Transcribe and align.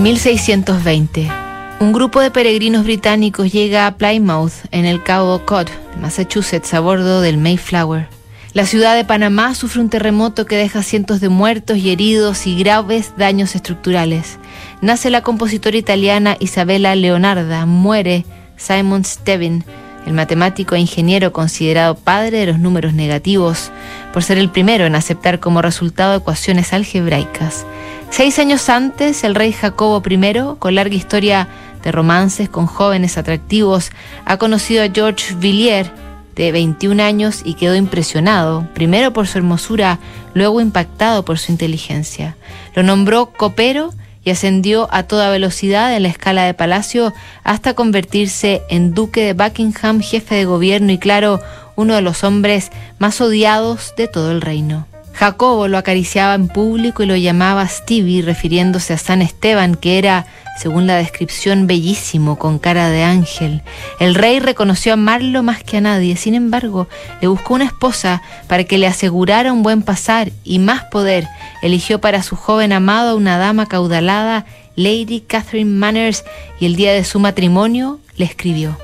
1620. 0.00 1.30
Un 1.78 1.92
grupo 1.92 2.20
de 2.20 2.30
peregrinos 2.30 2.84
británicos 2.84 3.52
llega 3.52 3.86
a 3.86 3.98
Plymouth, 3.98 4.52
en 4.70 4.86
el 4.86 5.02
Cabo 5.02 5.44
Cod, 5.44 5.68
Massachusetts, 6.00 6.72
a 6.72 6.80
bordo 6.80 7.20
del 7.20 7.36
Mayflower. 7.36 8.08
La 8.54 8.64
ciudad 8.64 8.96
de 8.96 9.04
Panamá 9.04 9.54
sufre 9.54 9.82
un 9.82 9.90
terremoto 9.90 10.46
que 10.46 10.56
deja 10.56 10.82
cientos 10.82 11.20
de 11.20 11.28
muertos 11.28 11.76
y 11.76 11.90
heridos 11.90 12.46
y 12.46 12.58
graves 12.58 13.12
daños 13.18 13.54
estructurales. 13.54 14.38
Nace 14.80 15.10
la 15.10 15.20
compositora 15.20 15.76
italiana 15.76 16.38
Isabella 16.40 16.94
Leonarda, 16.94 17.66
muere 17.66 18.24
Simon 18.56 19.04
Stevin, 19.04 19.64
el 20.06 20.14
matemático 20.14 20.76
e 20.76 20.80
ingeniero 20.80 21.34
considerado 21.34 21.94
padre 21.94 22.38
de 22.38 22.46
los 22.46 22.58
números 22.58 22.94
negativos, 22.94 23.70
por 24.14 24.22
ser 24.22 24.38
el 24.38 24.48
primero 24.48 24.86
en 24.86 24.94
aceptar 24.94 25.40
como 25.40 25.60
resultado 25.60 26.14
ecuaciones 26.14 26.72
algebraicas. 26.72 27.66
Seis 28.10 28.40
años 28.40 28.68
antes, 28.68 29.22
el 29.22 29.36
rey 29.36 29.52
Jacobo 29.52 30.02
I, 30.04 30.56
con 30.58 30.74
larga 30.74 30.94
historia 30.94 31.48
de 31.82 31.92
romances 31.92 32.48
con 32.48 32.66
jóvenes 32.66 33.16
atractivos, 33.16 33.92
ha 34.24 34.36
conocido 34.36 34.82
a 34.82 34.90
George 34.92 35.34
Villiers, 35.36 35.90
de 36.34 36.52
21 36.52 37.02
años, 37.02 37.42
y 37.44 37.54
quedó 37.54 37.76
impresionado, 37.76 38.66
primero 38.74 39.12
por 39.12 39.28
su 39.28 39.38
hermosura, 39.38 40.00
luego 40.34 40.60
impactado 40.60 41.24
por 41.24 41.38
su 41.38 41.52
inteligencia. 41.52 42.36
Lo 42.74 42.82
nombró 42.82 43.26
copero 43.26 43.94
y 44.24 44.30
ascendió 44.30 44.88
a 44.90 45.04
toda 45.04 45.30
velocidad 45.30 45.94
en 45.94 46.02
la 46.02 46.08
escala 46.08 46.44
de 46.44 46.52
palacio 46.52 47.14
hasta 47.44 47.74
convertirse 47.74 48.62
en 48.68 48.92
duque 48.92 49.24
de 49.24 49.32
Buckingham, 49.34 50.00
jefe 50.00 50.34
de 50.34 50.44
gobierno 50.44 50.92
y 50.92 50.98
claro, 50.98 51.40
uno 51.76 51.94
de 51.94 52.02
los 52.02 52.24
hombres 52.24 52.70
más 52.98 53.20
odiados 53.20 53.94
de 53.96 54.08
todo 54.08 54.30
el 54.30 54.40
reino. 54.40 54.89
Jacobo 55.12 55.68
lo 55.68 55.76
acariciaba 55.76 56.34
en 56.34 56.48
público 56.48 57.02
y 57.02 57.06
lo 57.06 57.16
llamaba 57.16 57.66
Stevie, 57.68 58.22
refiriéndose 58.22 58.94
a 58.94 58.98
San 58.98 59.22
Esteban, 59.22 59.74
que 59.74 59.98
era, 59.98 60.26
según 60.58 60.86
la 60.86 60.96
descripción, 60.96 61.66
bellísimo, 61.66 62.38
con 62.38 62.58
cara 62.58 62.88
de 62.88 63.02
ángel. 63.02 63.62
El 63.98 64.14
rey 64.14 64.40
reconoció 64.40 64.94
amarlo 64.94 65.42
más 65.42 65.62
que 65.62 65.76
a 65.76 65.80
nadie, 65.80 66.16
sin 66.16 66.34
embargo, 66.34 66.88
le 67.20 67.28
buscó 67.28 67.54
una 67.54 67.66
esposa 67.66 68.22
para 68.46 68.64
que 68.64 68.78
le 68.78 68.86
asegurara 68.86 69.52
un 69.52 69.62
buen 69.62 69.82
pasar 69.82 70.32
y 70.42 70.58
más 70.58 70.84
poder. 70.84 71.28
Eligió 71.62 72.00
para 72.00 72.22
su 72.22 72.36
joven 72.36 72.72
amado 72.72 73.10
a 73.10 73.14
una 73.14 73.36
dama 73.36 73.66
caudalada, 73.66 74.46
Lady 74.76 75.20
Catherine 75.26 75.70
Manners, 75.70 76.24
y 76.60 76.66
el 76.66 76.76
día 76.76 76.92
de 76.92 77.04
su 77.04 77.20
matrimonio 77.20 77.98
le 78.16 78.24
escribió. 78.24 78.78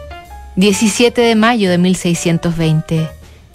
17 0.56 1.20
de 1.20 1.34
mayo 1.34 1.70
de 1.70 1.78
1620. 1.78 3.08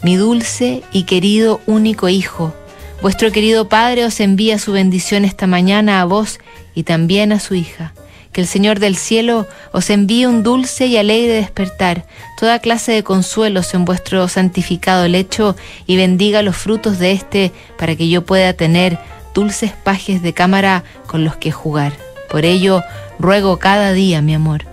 Mi 0.03 0.15
dulce 0.15 0.83
y 0.91 1.03
querido 1.03 1.61
único 1.67 2.09
hijo, 2.09 2.53
Vuestro 3.01 3.31
querido 3.31 3.67
Padre 3.67 4.05
os 4.05 4.19
envía 4.19 4.59
su 4.59 4.73
bendición 4.73 5.25
esta 5.25 5.47
mañana 5.47 6.01
a 6.01 6.05
vos 6.05 6.39
y 6.75 6.83
también 6.83 7.31
a 7.31 7.39
su 7.39 7.55
hija. 7.55 7.93
Que 8.31 8.41
el 8.41 8.47
Señor 8.47 8.79
del 8.79 8.95
cielo 8.95 9.47
os 9.73 9.89
envíe 9.89 10.27
un 10.27 10.43
dulce 10.43 10.85
y 10.85 10.97
alegre 10.97 11.33
despertar, 11.33 12.05
toda 12.37 12.59
clase 12.59 12.91
de 12.91 13.03
consuelos 13.03 13.73
en 13.73 13.85
vuestro 13.85 14.27
santificado 14.27 15.07
lecho 15.07 15.55
y 15.87 15.97
bendiga 15.97 16.43
los 16.43 16.55
frutos 16.55 16.99
de 16.99 17.11
éste 17.11 17.51
para 17.77 17.95
que 17.95 18.07
yo 18.07 18.23
pueda 18.23 18.53
tener 18.53 18.99
dulces 19.33 19.71
pajes 19.71 20.21
de 20.21 20.33
cámara 20.33 20.83
con 21.07 21.25
los 21.25 21.35
que 21.35 21.51
jugar. 21.51 21.93
Por 22.29 22.45
ello, 22.45 22.83
ruego 23.17 23.57
cada 23.57 23.93
día, 23.93 24.21
mi 24.21 24.35
amor, 24.35 24.65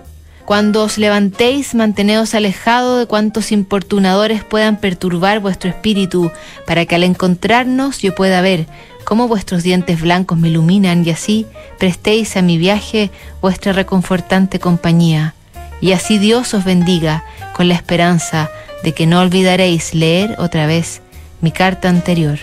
cuando 0.49 0.83
os 0.83 0.97
levantéis, 0.97 1.75
manteneos 1.75 2.33
alejado 2.33 2.97
de 2.97 3.05
cuantos 3.05 3.51
importunadores 3.51 4.43
puedan 4.43 4.77
perturbar 4.77 5.41
vuestro 5.41 5.69
espíritu, 5.69 6.31
para 6.65 6.87
que 6.87 6.95
al 6.95 7.03
encontrarnos 7.03 7.99
yo 7.99 8.15
pueda 8.15 8.41
ver 8.41 8.65
cómo 9.03 9.27
vuestros 9.27 9.61
dientes 9.61 10.01
blancos 10.01 10.39
me 10.39 10.49
iluminan 10.49 11.05
y 11.05 11.11
así 11.11 11.45
prestéis 11.77 12.35
a 12.35 12.41
mi 12.41 12.57
viaje 12.57 13.11
vuestra 13.43 13.73
reconfortante 13.73 14.57
compañía. 14.57 15.35
Y 15.81 15.91
así 15.91 16.17
Dios 16.17 16.55
os 16.55 16.63
bendiga 16.63 17.23
con 17.53 17.67
la 17.67 17.75
esperanza 17.75 18.49
de 18.83 18.91
que 18.93 19.05
no 19.05 19.19
olvidaréis 19.19 19.93
leer 19.93 20.35
otra 20.39 20.65
vez 20.65 21.03
mi 21.41 21.51
carta 21.51 21.89
anterior. 21.89 22.39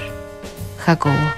Jacobo. 0.78 1.32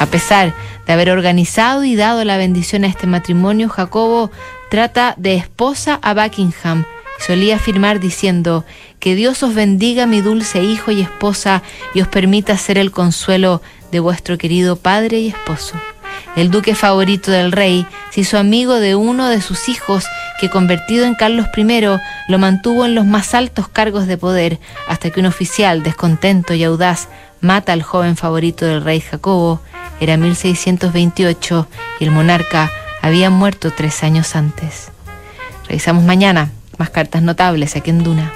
A 0.00 0.06
pesar 0.06 0.52
de 0.84 0.92
haber 0.92 1.10
organizado 1.10 1.84
y 1.84 1.94
dado 1.94 2.24
la 2.24 2.38
bendición 2.38 2.82
a 2.82 2.88
este 2.88 3.06
matrimonio, 3.06 3.68
Jacobo 3.68 4.32
trata 4.70 5.14
de 5.16 5.36
esposa 5.36 5.98
a 6.02 6.14
Buckingham. 6.14 6.84
Solía 7.18 7.56
afirmar 7.56 7.98
diciendo, 7.98 8.64
que 9.00 9.14
Dios 9.14 9.42
os 9.42 9.54
bendiga 9.54 10.06
mi 10.06 10.20
dulce 10.20 10.62
hijo 10.62 10.90
y 10.90 11.00
esposa 11.00 11.62
y 11.94 12.00
os 12.00 12.08
permita 12.08 12.56
ser 12.56 12.78
el 12.78 12.90
consuelo 12.90 13.62
de 13.92 14.00
vuestro 14.00 14.38
querido 14.38 14.76
padre 14.76 15.20
y 15.20 15.28
esposo. 15.28 15.74
El 16.36 16.50
duque 16.50 16.74
favorito 16.74 17.30
del 17.30 17.52
rey 17.52 17.86
se 18.10 18.20
hizo 18.20 18.38
amigo 18.38 18.74
de 18.74 18.94
uno 18.94 19.28
de 19.28 19.40
sus 19.40 19.68
hijos 19.68 20.04
que 20.40 20.50
convertido 20.50 21.04
en 21.04 21.14
Carlos 21.14 21.46
I 21.56 21.82
lo 22.28 22.38
mantuvo 22.38 22.84
en 22.84 22.94
los 22.94 23.04
más 23.04 23.34
altos 23.34 23.68
cargos 23.68 24.06
de 24.06 24.18
poder 24.18 24.58
hasta 24.88 25.10
que 25.10 25.20
un 25.20 25.26
oficial 25.26 25.82
descontento 25.82 26.54
y 26.54 26.64
audaz 26.64 27.08
mata 27.40 27.72
al 27.72 27.82
joven 27.82 28.16
favorito 28.16 28.66
del 28.66 28.84
rey 28.84 29.00
Jacobo. 29.00 29.60
Era 30.00 30.16
1628 30.16 31.68
y 31.98 32.04
el 32.04 32.10
monarca 32.10 32.70
había 33.02 33.30
muerto 33.30 33.70
tres 33.70 34.02
años 34.02 34.36
antes. 34.36 34.90
Revisamos 35.66 36.04
mañana 36.04 36.50
más 36.78 36.90
cartas 36.90 37.22
notables 37.22 37.76
aquí 37.76 37.90
en 37.90 38.04
Duna. 38.04 38.32